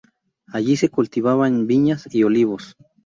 [0.47, 2.75] Allí se cultivaban viñas y olivos.